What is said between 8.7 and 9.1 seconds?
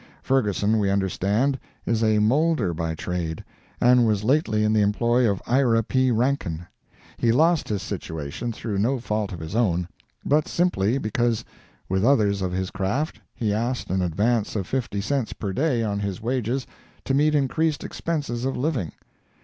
no